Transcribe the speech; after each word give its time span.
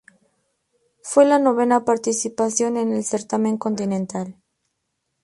Fue 1.03 1.25
la 1.25 1.37
novena 1.37 1.85
participación 1.85 2.75
en 2.75 2.91
el 2.91 3.03
certamen 3.03 3.59
continental. 3.59 4.35